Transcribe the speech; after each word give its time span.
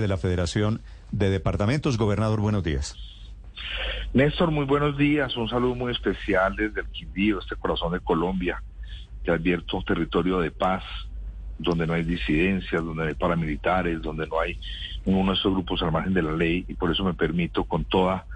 de 0.00 0.08
la 0.08 0.16
Federación 0.16 0.80
de 1.10 1.30
Departamentos. 1.30 1.98
Gobernador, 1.98 2.40
buenos 2.40 2.62
días. 2.62 2.96
Néstor, 4.12 4.50
muy 4.50 4.64
buenos 4.64 4.96
días. 4.98 5.36
Un 5.36 5.48
saludo 5.48 5.74
muy 5.74 5.92
especial 5.92 6.54
desde 6.56 6.80
el 6.80 6.86
Quindío, 6.88 7.38
este 7.38 7.56
corazón 7.56 7.92
de 7.92 8.00
Colombia, 8.00 8.62
que 9.24 9.30
ha 9.30 9.34
abierto 9.34 9.78
un 9.78 9.84
territorio 9.84 10.40
de 10.40 10.50
paz, 10.50 10.84
donde 11.58 11.86
no 11.86 11.94
hay 11.94 12.02
disidencias, 12.02 12.84
donde 12.84 13.04
no 13.04 13.08
hay 13.08 13.14
paramilitares, 13.14 14.02
donde 14.02 14.26
no 14.26 14.40
hay 14.40 14.58
uno 15.04 15.32
de 15.32 15.38
esos 15.38 15.52
grupos 15.52 15.82
al 15.82 15.92
margen 15.92 16.14
de 16.14 16.22
la 16.22 16.32
ley, 16.32 16.64
y 16.68 16.74
por 16.74 16.90
eso 16.90 17.04
me 17.04 17.14
permito 17.14 17.64
con 17.64 17.84
toda 17.84 18.26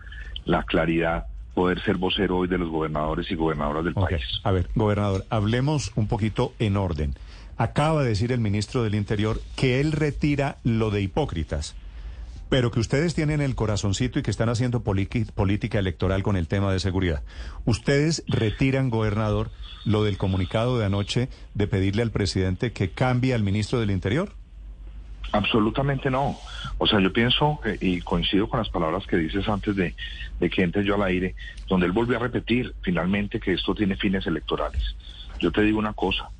la 0.44 0.62
claridad 0.62 1.26
poder 1.54 1.82
ser 1.82 1.96
vocero 1.96 2.36
hoy 2.38 2.48
de 2.48 2.58
los 2.58 2.68
gobernadores 2.68 3.30
y 3.30 3.34
gobernadoras 3.34 3.84
del 3.84 3.94
país. 3.94 4.22
A 4.44 4.52
ver, 4.52 4.68
gobernador, 4.74 5.24
hablemos 5.30 5.90
un 5.96 6.06
poquito 6.06 6.52
en 6.58 6.76
orden. 6.76 7.14
Acaba 7.58 8.02
de 8.02 8.10
decir 8.10 8.32
el 8.32 8.40
ministro 8.40 8.82
del 8.82 8.94
Interior 8.94 9.40
que 9.56 9.80
él 9.80 9.92
retira 9.92 10.58
lo 10.62 10.90
de 10.90 11.00
hipócritas, 11.00 11.74
pero 12.48 12.70
que 12.70 12.80
ustedes 12.80 13.14
tienen 13.14 13.40
el 13.40 13.54
corazoncito 13.54 14.18
y 14.18 14.22
que 14.22 14.30
están 14.30 14.48
haciendo 14.50 14.82
política 14.82 15.78
electoral 15.78 16.22
con 16.22 16.36
el 16.36 16.48
tema 16.48 16.70
de 16.72 16.80
seguridad. 16.80 17.22
¿Ustedes 17.64 18.24
retiran, 18.28 18.90
gobernador, 18.90 19.50
lo 19.84 20.04
del 20.04 20.18
comunicado 20.18 20.78
de 20.78 20.84
anoche 20.84 21.28
de 21.54 21.66
pedirle 21.66 22.02
al 22.02 22.10
presidente 22.10 22.72
que 22.72 22.90
cambie 22.90 23.34
al 23.34 23.42
ministro 23.42 23.80
del 23.80 23.90
Interior? 23.90 24.32
Absolutamente 25.32 26.10
no. 26.10 26.38
O 26.78 26.86
sea, 26.86 27.00
yo 27.00 27.12
pienso 27.12 27.58
y 27.80 28.00
coincido 28.00 28.48
con 28.48 28.58
las 28.58 28.68
palabras 28.68 29.06
que 29.06 29.16
dices 29.16 29.48
antes 29.48 29.74
de, 29.74 29.94
de 30.38 30.50
que 30.50 30.62
entre 30.62 30.84
yo 30.84 30.94
al 30.94 31.02
aire, 31.02 31.34
donde 31.68 31.86
él 31.86 31.92
volvió 31.92 32.16
a 32.16 32.20
repetir 32.20 32.74
finalmente 32.82 33.40
que 33.40 33.54
esto 33.54 33.74
tiene 33.74 33.96
fines 33.96 34.26
electorales. 34.26 34.94
Yo 35.40 35.50
te 35.50 35.62
digo 35.62 35.78
una 35.78 35.94
cosa, 35.94 36.30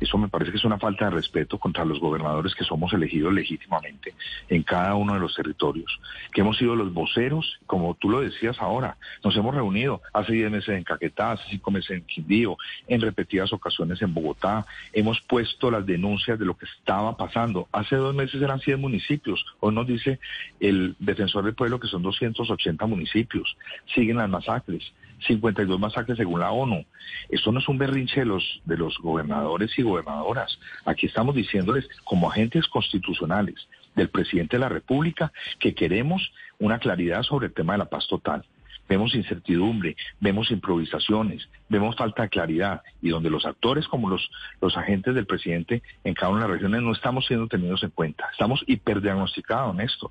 eso 0.00 0.18
me 0.18 0.28
parece 0.28 0.52
que 0.52 0.58
es 0.58 0.64
una 0.64 0.78
falta 0.78 1.06
de 1.06 1.10
respeto 1.12 1.58
contra 1.58 1.84
los 1.84 2.00
gobernadores 2.00 2.54
que 2.54 2.64
somos 2.64 2.92
elegidos 2.92 3.32
legítimamente 3.32 4.14
en 4.48 4.62
cada 4.62 4.94
uno 4.94 5.14
de 5.14 5.20
los 5.20 5.34
territorios, 5.34 6.00
que 6.32 6.40
hemos 6.40 6.56
sido 6.56 6.76
los 6.76 6.92
voceros, 6.92 7.58
como 7.66 7.94
tú 7.94 8.08
lo 8.08 8.20
decías 8.20 8.60
ahora, 8.60 8.96
nos 9.24 9.36
hemos 9.36 9.54
reunido 9.54 10.02
hace 10.12 10.32
10 10.32 10.50
meses 10.50 10.68
en 10.70 10.84
Caquetá, 10.84 11.32
hace 11.32 11.44
5 11.50 11.70
meses 11.70 11.90
en 11.90 12.02
Quindío, 12.02 12.56
en 12.86 13.00
repetidas 13.00 13.52
ocasiones 13.52 14.00
en 14.02 14.14
Bogotá, 14.14 14.66
hemos 14.92 15.20
puesto 15.22 15.70
las 15.70 15.86
denuncias 15.86 16.38
de 16.38 16.44
lo 16.44 16.56
que 16.56 16.66
estaba 16.66 17.16
pasando. 17.16 17.68
Hace 17.72 17.96
dos 17.96 18.14
meses 18.14 18.40
eran 18.40 18.60
100 18.60 18.80
municipios, 18.80 19.44
hoy 19.60 19.74
nos 19.74 19.86
dice 19.86 20.18
el 20.60 20.94
defensor 20.98 21.44
del 21.44 21.54
pueblo 21.54 21.80
que 21.80 21.88
son 21.88 22.02
280 22.02 22.86
municipios, 22.86 23.56
siguen 23.94 24.18
las 24.18 24.28
masacres. 24.28 24.92
52 25.26 25.80
masacres 25.80 26.16
según 26.16 26.40
la 26.40 26.50
ONU. 26.50 26.84
Esto 27.28 27.52
no 27.52 27.58
es 27.58 27.68
un 27.68 27.78
berrinche 27.78 28.20
de 28.20 28.26
los, 28.26 28.60
de 28.64 28.76
los 28.76 28.98
gobernadores 28.98 29.76
y 29.78 29.82
gobernadoras. 29.88 30.58
Aquí 30.84 31.06
estamos 31.06 31.34
diciéndoles 31.34 31.88
como 32.04 32.30
agentes 32.30 32.66
constitucionales 32.68 33.68
del 33.94 34.10
presidente 34.10 34.56
de 34.56 34.60
la 34.60 34.68
República 34.68 35.32
que 35.58 35.74
queremos 35.74 36.32
una 36.58 36.78
claridad 36.78 37.22
sobre 37.22 37.46
el 37.48 37.54
tema 37.54 37.72
de 37.74 37.78
la 37.78 37.90
paz 37.90 38.06
total. 38.06 38.44
Vemos 38.88 39.14
incertidumbre, 39.14 39.96
vemos 40.18 40.50
improvisaciones, 40.50 41.46
vemos 41.68 41.94
falta 41.96 42.22
de 42.22 42.30
claridad 42.30 42.82
y 43.02 43.10
donde 43.10 43.28
los 43.28 43.44
actores 43.44 43.86
como 43.86 44.08
los, 44.08 44.30
los 44.62 44.76
agentes 44.78 45.14
del 45.14 45.26
presidente 45.26 45.82
en 46.04 46.14
cada 46.14 46.32
una 46.32 46.42
de 46.42 46.48
las 46.48 46.56
regiones 46.56 46.82
no 46.82 46.92
estamos 46.92 47.26
siendo 47.26 47.48
tenidos 47.48 47.82
en 47.82 47.90
cuenta. 47.90 48.28
Estamos 48.32 48.64
hiperdiagnosticados, 48.66 49.74
Néstor. 49.74 50.10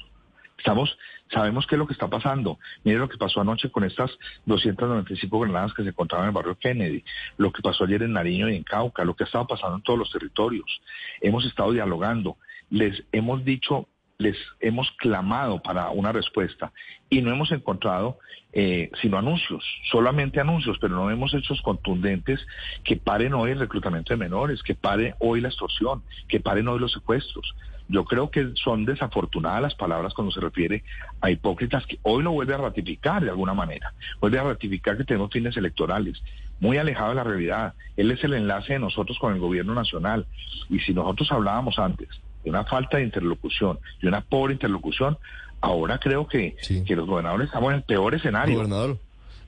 Estamos, 0.57 0.97
sabemos 1.31 1.68
qué 1.68 1.75
es 1.75 1.79
lo 1.79 1.88
que 1.88 1.94
está 1.94 2.07
pasando. 2.07 2.59
Mire 2.84 2.97
lo 2.97 3.09
que 3.09 3.18
pasó 3.18 3.41
anoche 3.41 3.69
con 3.69 3.84
estas 3.84 4.12
295 4.45 5.40
granadas 5.40 5.73
que 5.73 5.84
se 5.84 5.90
encontraban 5.90 6.25
en 6.25 6.29
el 6.29 6.35
barrio 6.35 6.57
Kennedy, 6.59 7.03
lo 7.38 7.51
que 7.51 7.62
pasó 7.62 7.84
ayer 7.84 8.03
en 8.03 8.13
Nariño 8.13 8.50
y 8.50 8.56
en 8.56 8.63
Cauca, 8.63 9.06
lo 9.06 9.16
que 9.16 9.23
estaba 9.23 9.46
pasando 9.46 9.78
en 9.78 9.84
todos 9.84 10.00
los 10.00 10.12
territorios. 10.12 10.81
Hemos 11.22 11.46
estado 11.46 11.72
dialogando, 11.72 12.38
les 12.69 13.03
hemos 13.12 13.46
dicho, 13.46 13.88
les 14.19 14.35
hemos 14.59 14.89
clamado 14.97 15.61
para 15.61 15.91
una 15.91 16.11
respuesta 16.11 16.72
y 17.07 17.22
no 17.22 17.31
hemos 17.31 17.51
encontrado 17.51 18.17
eh, 18.51 18.89
sino 19.00 19.19
anuncios, 19.19 19.63
solamente 19.91 20.39
anuncios, 20.39 20.78
pero 20.81 20.95
no 20.95 21.11
hemos 21.11 21.35
hechos 21.35 21.61
contundentes 21.61 22.39
que 22.83 22.95
paren 22.97 23.35
hoy 23.35 23.51
el 23.51 23.59
reclutamiento 23.59 24.13
de 24.13 24.17
menores, 24.17 24.63
que 24.63 24.73
pare 24.73 25.13
hoy 25.19 25.41
la 25.41 25.50
extorsión, 25.50 26.01
que 26.28 26.39
paren 26.39 26.67
hoy 26.67 26.79
los 26.79 26.94
secuestros. 26.94 27.55
Yo 27.89 28.05
creo 28.05 28.31
que 28.31 28.53
son 28.55 28.85
desafortunadas 28.85 29.61
las 29.61 29.75
palabras 29.75 30.16
cuando 30.16 30.31
se 30.31 30.41
refiere 30.41 30.84
a 31.22 31.29
hipócritas 31.29 31.85
que 31.85 31.99
hoy 32.01 32.23
lo 32.23 32.31
vuelve 32.31 32.55
a 32.55 32.57
ratificar 32.57 33.23
de 33.23 33.29
alguna 33.29 33.53
manera. 33.53 33.94
Vuelve 34.19 34.39
a 34.39 34.44
ratificar 34.44 34.97
que 34.97 35.03
tenemos 35.03 35.31
fines 35.31 35.55
electorales, 35.55 36.22
muy 36.59 36.78
alejado 36.78 37.09
de 37.09 37.16
la 37.16 37.23
realidad. 37.23 37.75
Él 37.95 38.09
es 38.09 38.23
el 38.23 38.34
enlace 38.34 38.73
de 38.73 38.79
nosotros 38.79 39.19
con 39.19 39.34
el 39.34 39.39
gobierno 39.39 39.75
nacional. 39.75 40.25
Y 40.69 40.79
si 40.79 40.94
nosotros 40.94 41.31
hablábamos 41.31 41.78
antes 41.78 42.09
una 42.50 42.63
falta 42.66 42.97
de 42.97 43.03
interlocución, 43.03 43.80
de 44.02 44.08
una 44.08 44.22
pobre 44.22 44.53
interlocución, 44.53 45.18
ahora 45.62 46.00
creo 46.00 46.28
que, 46.28 46.56
Sí. 46.62 46.84
que 46.84 46.96
los 46.96 47.08
gobernadores 47.08 47.47
estamos 47.47 47.69
en 47.72 47.78
el 47.78 47.84
peor 47.84 48.16
escenario. 48.16 48.56
Gobernador, 48.56 49.00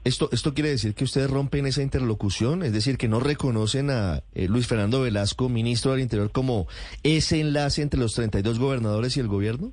¿esto, 0.04 0.30
¿esto 0.32 0.54
quiere 0.54 0.70
decir 0.70 0.94
que 0.96 1.04
ustedes 1.04 1.30
rompen 1.30 1.66
esa 1.66 1.82
interlocución? 1.82 2.64
Es 2.64 2.74
decir, 2.74 2.98
que 2.98 3.08
no 3.08 3.20
reconocen 3.20 3.90
a 3.92 4.22
eh, 4.34 4.48
Luis 4.48 4.68
Fernando 4.68 5.02
Velasco, 5.02 5.50
ministro 5.50 5.92
del 5.92 6.02
Interior, 6.02 6.32
como 6.32 6.68
ese 7.04 7.40
enlace 7.40 7.82
entre 7.82 8.00
los 8.00 8.14
32 8.14 8.60
gobernadores 8.60 9.16
y 9.18 9.20
el 9.20 9.28
gobierno? 9.28 9.72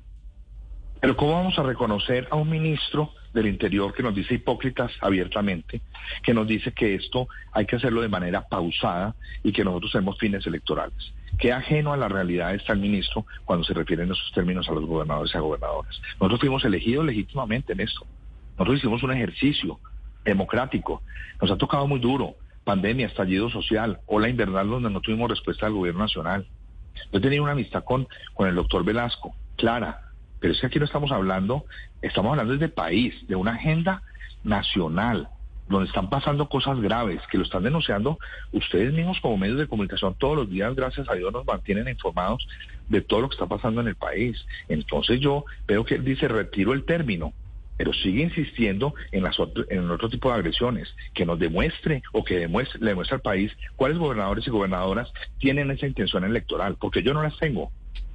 Pero 0.99 1.15
¿cómo 1.15 1.33
vamos 1.33 1.57
a 1.59 1.63
reconocer 1.63 2.27
a 2.31 2.35
un 2.35 2.49
ministro 2.49 3.11
del 3.33 3.47
Interior 3.47 3.93
que 3.93 4.01
nos 4.01 4.15
dice 4.15 4.35
hipócritas 4.35 4.91
abiertamente, 5.01 5.81
que 6.23 6.33
nos 6.33 6.47
dice 6.47 6.71
que 6.71 6.95
esto 6.95 7.27
hay 7.51 7.65
que 7.65 7.75
hacerlo 7.75 8.01
de 8.01 8.07
manera 8.07 8.47
pausada 8.47 9.15
y 9.43 9.51
que 9.51 9.63
nosotros 9.63 9.91
tenemos 9.91 10.17
fines 10.17 10.45
electorales? 10.47 11.13
Qué 11.37 11.53
ajeno 11.53 11.93
a 11.93 11.97
la 11.97 12.07
realidad 12.07 12.55
está 12.55 12.73
el 12.73 12.79
ministro 12.79 13.27
cuando 13.45 13.63
se 13.63 13.73
refiere 13.73 14.03
en 14.03 14.11
esos 14.11 14.31
términos 14.33 14.67
a 14.69 14.71
los 14.71 14.85
gobernadores 14.85 15.31
y 15.33 15.37
a 15.37 15.41
gobernadoras. 15.41 16.01
Nosotros 16.19 16.39
fuimos 16.39 16.65
elegidos 16.65 17.05
legítimamente 17.05 17.73
en 17.73 17.81
esto. 17.81 18.07
Nosotros 18.53 18.79
hicimos 18.79 19.03
un 19.03 19.11
ejercicio 19.11 19.79
democrático. 20.25 21.03
Nos 21.39 21.51
ha 21.51 21.57
tocado 21.57 21.85
muy 21.85 21.99
duro. 21.99 22.35
Pandemia, 22.63 23.07
estallido 23.07 23.49
social, 23.49 23.99
ola 24.07 24.29
invernal 24.29 24.67
donde 24.67 24.89
no 24.89 24.99
tuvimos 24.99 25.29
respuesta 25.29 25.67
del 25.67 25.75
gobierno 25.75 26.01
nacional. 26.01 26.47
Yo 27.13 27.21
tenido 27.21 27.43
una 27.43 27.51
amistad 27.51 27.83
con 27.83 28.07
el 28.39 28.55
doctor 28.55 28.83
Velasco, 28.83 29.35
clara, 29.55 30.06
pero 30.39 30.53
es 30.53 30.59
que 30.59 30.67
aquí 30.67 30.79
no 30.79 30.85
estamos 30.85 31.11
hablando, 31.11 31.65
estamos 32.01 32.31
hablando 32.31 32.53
desde 32.53 32.69
país, 32.69 33.15
de 33.27 33.35
una 33.35 33.51
agenda 33.53 34.01
nacional, 34.43 35.29
donde 35.69 35.87
están 35.87 36.09
pasando 36.09 36.47
cosas 36.47 36.79
graves, 36.79 37.21
que 37.29 37.37
lo 37.37 37.43
están 37.43 37.63
denunciando 37.63 38.17
ustedes 38.53 38.93
mismos 38.93 39.19
como 39.19 39.37
medios 39.37 39.57
de 39.57 39.67
comunicación 39.67 40.15
todos 40.17 40.37
los 40.37 40.49
días, 40.49 40.73
gracias 40.75 41.09
a 41.09 41.15
Dios, 41.15 41.33
nos 41.33 41.45
mantienen 41.45 41.89
informados 41.89 42.47
de 42.87 43.01
todo 43.01 43.21
lo 43.21 43.29
que 43.29 43.33
está 43.35 43.47
pasando 43.47 43.81
en 43.81 43.87
el 43.89 43.95
país. 43.95 44.37
Entonces 44.69 45.19
yo 45.19 45.43
veo 45.67 45.83
que 45.83 45.95
él 45.95 46.05
dice, 46.05 46.27
retiro 46.29 46.71
el 46.71 46.85
término, 46.85 47.33
pero 47.75 47.91
sigue 47.93 48.23
insistiendo 48.23 48.95
en, 49.11 49.23
las 49.23 49.39
otro- 49.39 49.65
en 49.69 49.91
otro 49.91 50.09
tipo 50.09 50.29
de 50.29 50.35
agresiones, 50.35 50.87
que 51.13 51.25
nos 51.25 51.37
demuestre 51.37 52.01
o 52.13 52.23
que 52.23 52.39
demuestre, 52.39 52.79
le 52.79 52.87
demuestre 52.91 53.15
al 53.15 53.21
país 53.21 53.51
cuáles 53.75 53.97
gobernadores 53.97 54.47
y 54.47 54.49
gobernadoras 54.49 55.11
tienen 55.37 55.69
esa 55.69 55.85
intención 55.85 56.23
electoral, 56.23 56.77
porque 56.79 57.03
yo 57.03 57.13
no 57.13 57.21
las 57.21 57.37
tengo. 57.37 57.71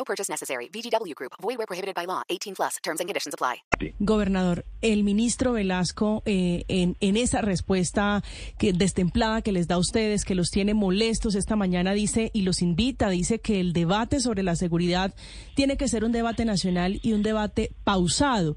No 0.00 0.04
purchase 0.04 0.30
necessary. 0.30 0.70
VGW 0.72 1.14
Group. 1.14 1.32
Void 1.42 1.58
where 1.58 1.66
prohibited 1.66 1.94
by 1.94 2.06
law. 2.06 2.22
18 2.30 2.54
plus. 2.54 2.78
Terms 2.82 3.00
and 3.00 3.06
conditions 3.06 3.34
apply. 3.34 3.62
Gobernador, 3.98 4.64
el 4.80 5.04
ministro 5.04 5.52
Velasco, 5.52 6.22
eh, 6.24 6.64
en, 6.68 6.96
en 7.00 7.18
esa 7.18 7.42
respuesta 7.42 8.22
que 8.58 8.72
destemplada 8.72 9.42
que 9.42 9.52
les 9.52 9.68
da 9.68 9.74
a 9.74 9.78
ustedes, 9.78 10.24
que 10.24 10.34
los 10.34 10.50
tiene 10.50 10.72
molestos 10.72 11.34
esta 11.34 11.54
mañana, 11.54 11.92
dice 11.92 12.30
y 12.32 12.42
los 12.42 12.62
invita, 12.62 13.10
dice 13.10 13.40
que 13.40 13.60
el 13.60 13.74
debate 13.74 14.20
sobre 14.20 14.42
la 14.42 14.56
seguridad 14.56 15.14
tiene 15.54 15.76
que 15.76 15.86
ser 15.86 16.02
un 16.02 16.12
debate 16.12 16.46
nacional 16.46 16.98
y 17.02 17.12
un 17.12 17.22
debate 17.22 17.70
pausado. 17.84 18.56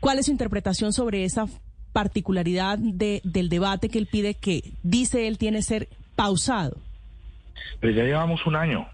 ¿Cuál 0.00 0.18
es 0.18 0.26
su 0.26 0.32
interpretación 0.32 0.94
sobre 0.94 1.24
esa 1.24 1.44
particularidad 1.92 2.78
de, 2.78 3.20
del 3.22 3.50
debate 3.50 3.90
que 3.90 3.98
él 3.98 4.08
pide 4.10 4.32
que, 4.32 4.72
dice 4.82 5.28
él, 5.28 5.36
tiene 5.36 5.58
que 5.58 5.64
ser 5.64 5.88
pausado? 6.16 6.78
Pero 7.80 7.92
ya 7.92 8.04
llevamos 8.04 8.46
un 8.46 8.56
año. 8.56 8.88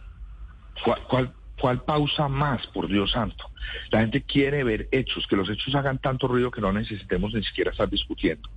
¿Cuál, 0.85 1.03
cuál, 1.09 1.36
cuál 1.61 1.83
pausa 1.83 2.29
más, 2.29 2.67
por 2.69 2.89
Dios 2.89 3.13
santo? 3.13 3.51
La 3.91 4.01
gente 4.01 4.23
quiere 4.23 4.65
ver 4.65 4.89
hechos, 4.93 5.27
que 5.27 5.37
los 5.37 5.49
hechos 5.49 5.75
hagan 5.75 5.99
tanto 5.99 6.29
ruido 6.29 6.51
que 6.51 6.61
no 6.61 6.73
necesitemos 6.73 7.35
ni 7.35 7.43
siquiera 7.43 7.71
estar 7.71 7.89
discutiendo. 7.89 8.49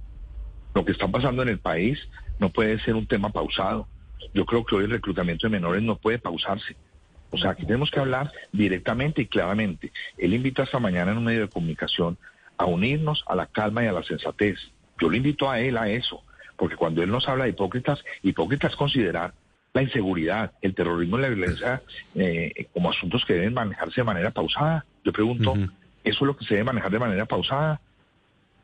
Lo 0.73 0.85
que 0.85 0.91
está 0.91 1.07
pasando 1.07 1.41
en 1.41 1.49
el 1.49 1.59
país 1.59 1.99
no 2.39 2.49
puede 2.49 2.79
ser 2.79 2.95
un 2.95 3.07
tema 3.07 3.29
pausado. 3.29 3.87
Yo 4.33 4.45
creo 4.45 4.65
que 4.65 4.75
hoy 4.75 4.85
el 4.85 4.91
reclutamiento 4.91 5.47
de 5.47 5.51
menores 5.51 5.81
no 5.81 5.97
puede 5.97 6.19
pausarse. 6.19 6.75
O 7.31 7.37
sea, 7.37 7.51
aquí 7.51 7.65
tenemos 7.65 7.91
que 7.91 7.99
hablar 7.99 8.31
directamente 8.51 9.21
y 9.21 9.27
claramente. 9.27 9.91
Él 10.17 10.33
invita 10.33 10.63
esta 10.63 10.79
mañana 10.79 11.11
en 11.11 11.17
un 11.17 11.25
medio 11.25 11.41
de 11.41 11.49
comunicación 11.49 12.17
a 12.57 12.65
unirnos 12.65 13.23
a 13.27 13.35
la 13.35 13.45
calma 13.47 13.83
y 13.83 13.87
a 13.87 13.91
la 13.91 14.03
sensatez. 14.03 14.57
Yo 14.99 15.09
le 15.09 15.17
invito 15.17 15.49
a 15.49 15.59
él 15.59 15.77
a 15.77 15.89
eso, 15.89 16.23
porque 16.57 16.75
cuando 16.75 17.01
él 17.01 17.09
nos 17.09 17.27
habla 17.29 17.45
de 17.45 17.51
hipócritas, 17.51 18.03
hipócritas 18.23 18.75
considerar 18.75 19.33
la 19.73 19.83
inseguridad, 19.83 20.51
el 20.61 20.73
terrorismo 20.73 21.17
y 21.17 21.21
la 21.21 21.29
violencia 21.29 21.81
eh, 22.15 22.67
como 22.73 22.89
asuntos 22.89 23.23
que 23.25 23.33
deben 23.33 23.53
manejarse 23.53 24.01
de 24.01 24.05
manera 24.05 24.31
pausada. 24.31 24.85
Yo 25.03 25.11
pregunto, 25.13 25.53
¿eso 25.55 25.69
es 26.03 26.21
lo 26.21 26.35
que 26.35 26.45
se 26.45 26.55
debe 26.55 26.65
manejar 26.65 26.91
de 26.91 26.99
manera 26.99 27.25
pausada? 27.25 27.79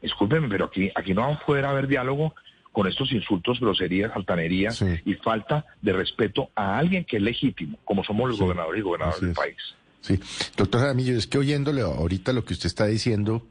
Discúlpenme, 0.02 0.48
pero 0.50 0.66
aquí, 0.66 0.92
aquí 0.96 1.14
no 1.14 1.22
va 1.22 1.34
a 1.34 1.40
poder 1.40 1.66
haber 1.66 1.88
diálogo 1.88 2.34
con 2.72 2.88
estos 2.88 3.12
insultos, 3.14 3.60
groserías, 3.60 4.12
altanerías 4.16 4.76
Sí. 4.76 4.86
y 5.06 5.14
falta 5.16 5.66
de 5.82 5.94
respeto 5.94 6.50
a 6.56 6.78
alguien 6.78 7.06
que 7.06 7.18
es 7.18 7.24
legítimo, 7.24 7.78
como 7.86 8.04
somos 8.04 8.30
los 8.30 8.40
gobernadores 8.40 8.80
y 8.80 8.84
gobernadores 8.84 9.18
así 9.18 9.26
del 9.28 9.36
país. 9.36 9.76
Sí, 10.06 10.20
doctor 10.56 10.82
Jaramillo, 10.82 11.18
es 11.18 11.26
que 11.26 11.40
oyéndole 11.40 11.82
ahorita 11.82 12.32
lo 12.32 12.46
que 12.46 12.54
usted 12.54 12.68
está 12.68 12.86
diciendo, 12.86 13.48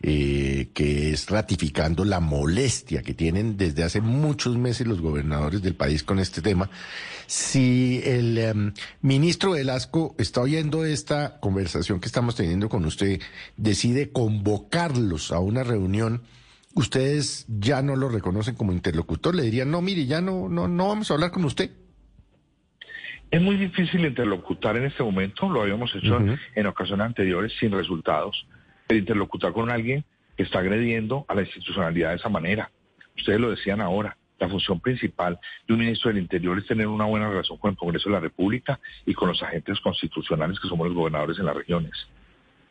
eh, 0.00 0.70
que 0.72 1.10
es 1.10 1.28
ratificando 1.28 2.04
la 2.04 2.20
molestia 2.20 3.02
que 3.02 3.14
tienen 3.14 3.56
desde 3.56 3.82
hace 3.82 4.00
muchos 4.00 4.56
meses 4.56 4.86
los 4.86 5.00
gobernadores 5.00 5.60
del 5.60 5.74
país 5.74 6.04
con 6.04 6.20
este 6.20 6.40
tema, 6.40 6.70
si 7.26 8.00
el 8.04 8.38
em, 8.38 8.74
ministro 9.02 9.52
Velasco 9.52 10.14
está 10.18 10.40
oyendo 10.40 10.84
esta 10.84 11.40
conversación 11.40 11.98
que 11.98 12.06
estamos 12.06 12.36
teniendo 12.36 12.68
con 12.68 12.84
usted, 12.84 13.20
decide 13.56 14.12
convocarlos 14.12 15.32
a 15.32 15.40
una 15.40 15.64
reunión, 15.64 16.22
ustedes 16.74 17.44
ya 17.48 17.82
no 17.82 17.96
lo 17.96 18.08
reconocen 18.08 18.54
como 18.54 18.72
interlocutor, 18.72 19.34
le 19.34 19.42
dirían, 19.42 19.72
no, 19.72 19.82
mire, 19.82 20.06
ya 20.06 20.20
no, 20.20 20.48
no, 20.48 20.68
no 20.68 20.86
vamos 20.86 21.10
a 21.10 21.14
hablar 21.14 21.32
con 21.32 21.44
usted. 21.44 21.72
Es 23.30 23.42
muy 23.42 23.56
difícil 23.56 24.06
interlocutar 24.06 24.76
en 24.78 24.86
este 24.86 25.02
momento, 25.02 25.50
lo 25.50 25.60
habíamos 25.60 25.94
hecho 25.94 26.18
en 26.54 26.66
ocasiones 26.66 27.04
anteriores 27.04 27.52
sin 27.60 27.72
resultados, 27.72 28.46
pero 28.86 28.98
interlocutar 28.98 29.52
con 29.52 29.70
alguien 29.70 30.02
que 30.34 30.44
está 30.44 30.60
agrediendo 30.60 31.26
a 31.28 31.34
la 31.34 31.42
institucionalidad 31.42 32.10
de 32.10 32.16
esa 32.16 32.30
manera. 32.30 32.70
Ustedes 33.18 33.38
lo 33.38 33.50
decían 33.50 33.82
ahora, 33.82 34.16
la 34.38 34.48
función 34.48 34.80
principal 34.80 35.38
de 35.66 35.74
un 35.74 35.80
ministro 35.80 36.08
del 36.08 36.22
Interior 36.22 36.56
es 36.56 36.66
tener 36.66 36.86
una 36.86 37.04
buena 37.04 37.28
relación 37.28 37.58
con 37.58 37.72
el 37.72 37.76
Congreso 37.76 38.08
de 38.08 38.14
la 38.14 38.20
República 38.20 38.80
y 39.04 39.12
con 39.12 39.28
los 39.28 39.42
agentes 39.42 39.78
constitucionales 39.80 40.58
que 40.58 40.68
somos 40.68 40.86
los 40.86 40.96
gobernadores 40.96 41.38
en 41.38 41.46
las 41.46 41.56
regiones. 41.56 41.92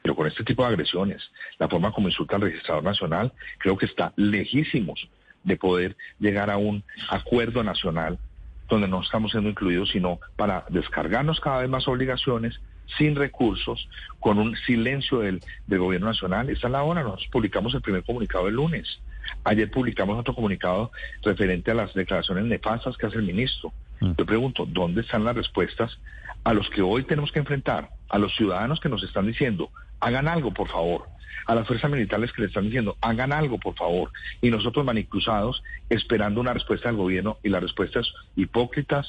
Pero 0.01 0.15
con 0.15 0.25
este 0.25 0.43
tipo 0.43 0.63
de 0.63 0.69
agresiones, 0.69 1.21
la 1.59 1.67
forma 1.67 1.91
como 1.91 2.07
insulta 2.07 2.37
al 2.37 2.43
registrador 2.43 2.83
nacional, 2.83 3.31
creo 3.59 3.77
que 3.77 3.85
está 3.85 4.11
lejísimos 4.15 5.07
de 5.43 5.55
poder 5.55 5.95
llegar 6.19 6.49
a 6.49 6.57
un 6.57 6.83
acuerdo 7.09 7.63
nacional 7.63 8.17
donde 8.67 8.87
no 8.87 9.01
estamos 9.01 9.31
siendo 9.31 9.49
incluidos, 9.49 9.89
sino 9.89 10.19
para 10.35 10.65
descargarnos 10.69 11.39
cada 11.39 11.61
vez 11.61 11.69
más 11.69 11.87
obligaciones, 11.87 12.59
sin 12.97 13.15
recursos, 13.15 13.87
con 14.19 14.39
un 14.39 14.55
silencio 14.65 15.19
del, 15.19 15.41
del 15.67 15.79
gobierno 15.79 16.07
nacional. 16.07 16.49
Esta 16.49 16.67
es 16.67 16.71
la 16.71 16.83
hora, 16.83 17.03
nosotros 17.03 17.27
publicamos 17.31 17.73
el 17.73 17.81
primer 17.81 18.03
comunicado 18.03 18.47
el 18.47 18.55
lunes. 18.55 18.99
Ayer 19.43 19.69
publicamos 19.69 20.17
otro 20.17 20.33
comunicado 20.33 20.91
referente 21.21 21.71
a 21.71 21.75
las 21.75 21.93
declaraciones 21.93 22.45
nefastas 22.45 22.97
que 22.97 23.07
hace 23.07 23.17
el 23.17 23.23
ministro. 23.23 23.73
Yo 23.99 24.25
pregunto, 24.25 24.65
¿dónde 24.67 25.01
están 25.01 25.23
las 25.23 25.35
respuestas 25.35 25.97
a 26.43 26.53
los 26.53 26.69
que 26.69 26.81
hoy 26.81 27.03
tenemos 27.03 27.31
que 27.31 27.39
enfrentar? 27.39 27.89
A 28.09 28.17
los 28.17 28.35
ciudadanos 28.35 28.79
que 28.79 28.89
nos 28.89 29.03
están 29.03 29.27
diciendo, 29.27 29.69
hagan 29.99 30.27
algo, 30.27 30.53
por 30.53 30.67
favor. 30.67 31.05
A 31.45 31.55
las 31.55 31.65
fuerzas 31.65 31.89
militares 31.89 32.31
que 32.33 32.41
le 32.41 32.47
están 32.47 32.65
diciendo, 32.65 32.97
hagan 33.01 33.31
algo, 33.31 33.57
por 33.57 33.75
favor. 33.75 34.11
Y 34.41 34.51
nosotros 34.51 34.85
manicruzados 34.85 35.63
esperando 35.89 36.41
una 36.41 36.53
respuesta 36.53 36.89
del 36.89 36.97
gobierno 36.97 37.37
y 37.43 37.49
la 37.49 37.59
respuesta 37.59 38.01
es 38.01 38.11
hipócritas, 38.35 39.07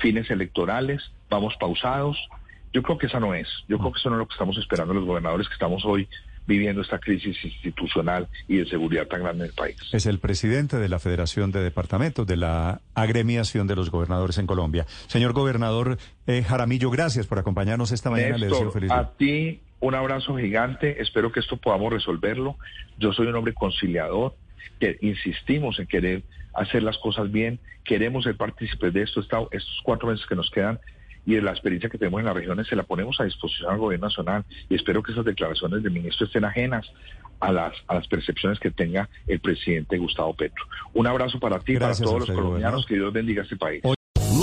fines 0.00 0.30
electorales, 0.30 1.10
vamos 1.28 1.54
pausados. 1.58 2.18
Yo 2.72 2.82
creo 2.82 2.98
que 2.98 3.06
esa 3.06 3.18
no 3.18 3.34
es. 3.34 3.48
Yo 3.66 3.78
creo 3.78 3.92
que 3.92 3.98
eso 3.98 4.10
no 4.10 4.16
es 4.16 4.20
lo 4.20 4.28
que 4.28 4.34
estamos 4.34 4.58
esperando 4.58 4.94
los 4.94 5.04
gobernadores 5.04 5.48
que 5.48 5.54
estamos 5.54 5.84
hoy 5.84 6.08
viviendo 6.50 6.82
esta 6.82 6.98
crisis 6.98 7.36
institucional 7.44 8.26
y 8.48 8.56
de 8.56 8.66
seguridad 8.66 9.06
tan 9.06 9.22
grande 9.22 9.44
en 9.44 9.50
el 9.50 9.54
país. 9.54 9.76
Es 9.92 10.04
el 10.06 10.18
presidente 10.18 10.78
de 10.78 10.88
la 10.88 10.98
Federación 10.98 11.52
de 11.52 11.62
Departamentos, 11.62 12.26
de 12.26 12.36
la 12.36 12.80
agremiación 12.94 13.68
de 13.68 13.76
los 13.76 13.88
gobernadores 13.90 14.36
en 14.38 14.48
Colombia. 14.48 14.84
Señor 15.06 15.32
gobernador 15.32 15.96
eh, 16.26 16.42
Jaramillo, 16.42 16.90
gracias 16.90 17.28
por 17.28 17.38
acompañarnos 17.38 17.92
esta 17.92 18.10
mañana. 18.10 18.36
Le 18.36 18.48
deseo 18.48 18.72
feliz 18.72 18.90
a 18.90 19.10
ti 19.16 19.60
un 19.78 19.94
abrazo 19.94 20.36
gigante. 20.36 21.00
Espero 21.00 21.30
que 21.30 21.38
esto 21.38 21.56
podamos 21.56 21.92
resolverlo. 21.92 22.56
Yo 22.98 23.12
soy 23.12 23.28
un 23.28 23.36
hombre 23.36 23.54
conciliador, 23.54 24.34
que 24.80 24.98
insistimos 25.02 25.78
en 25.78 25.86
querer 25.86 26.24
hacer 26.52 26.82
las 26.82 26.98
cosas 26.98 27.30
bien. 27.30 27.60
Queremos 27.84 28.24
ser 28.24 28.36
partícipes 28.36 28.92
de 28.92 29.02
esto. 29.02 29.20
Estos 29.20 29.80
cuatro 29.84 30.08
meses 30.08 30.26
que 30.26 30.34
nos 30.34 30.50
quedan 30.50 30.80
y 31.26 31.34
de 31.34 31.42
la 31.42 31.50
experiencia 31.50 31.90
que 31.90 31.98
tenemos 31.98 32.20
en 32.20 32.26
las 32.26 32.34
regiones 32.34 32.66
se 32.66 32.76
la 32.76 32.82
ponemos 32.82 33.20
a 33.20 33.24
disposición 33.24 33.70
al 33.70 33.78
gobierno 33.78 34.06
nacional 34.06 34.44
y 34.68 34.74
espero 34.74 35.02
que 35.02 35.12
esas 35.12 35.24
declaraciones 35.24 35.82
del 35.82 35.92
ministro 35.92 36.26
estén 36.26 36.44
ajenas 36.44 36.90
a 37.40 37.52
las, 37.52 37.74
a 37.86 37.94
las 37.94 38.06
percepciones 38.06 38.58
que 38.58 38.70
tenga 38.70 39.08
el 39.26 39.40
presidente 39.40 39.98
Gustavo 39.98 40.34
Petro. 40.34 40.64
Un 40.92 41.06
abrazo 41.06 41.40
para 41.40 41.58
ti 41.58 41.72
y 41.72 41.74
para 41.76 41.86
Gracias 41.86 42.06
a 42.06 42.10
todos 42.10 42.28
los 42.28 42.36
colombianos. 42.36 42.86
Que 42.86 42.94
Dios 42.94 43.12
bendiga 43.12 43.42
este 43.42 43.56
país. 43.56 43.82